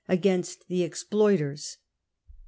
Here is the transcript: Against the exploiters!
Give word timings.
Against 0.07 0.65
the 0.67 0.81
exploiters! 0.81 1.77